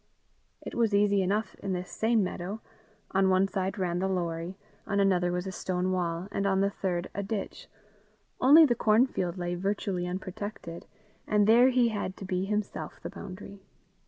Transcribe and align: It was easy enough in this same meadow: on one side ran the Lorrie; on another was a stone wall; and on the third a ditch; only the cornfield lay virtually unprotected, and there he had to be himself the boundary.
It 0.63 0.73
was 0.73 0.95
easy 0.95 1.21
enough 1.21 1.53
in 1.59 1.73
this 1.73 1.91
same 1.91 2.23
meadow: 2.23 2.59
on 3.11 3.29
one 3.29 3.47
side 3.47 3.77
ran 3.77 3.99
the 3.99 4.07
Lorrie; 4.07 4.57
on 4.87 4.99
another 4.99 5.31
was 5.31 5.45
a 5.45 5.51
stone 5.51 5.91
wall; 5.91 6.27
and 6.31 6.47
on 6.47 6.59
the 6.61 6.71
third 6.71 7.07
a 7.13 7.21
ditch; 7.21 7.67
only 8.39 8.65
the 8.65 8.73
cornfield 8.73 9.37
lay 9.37 9.53
virtually 9.53 10.07
unprotected, 10.07 10.87
and 11.27 11.45
there 11.45 11.69
he 11.69 11.89
had 11.89 12.17
to 12.17 12.25
be 12.25 12.45
himself 12.45 12.99
the 13.03 13.11
boundary. 13.11 13.61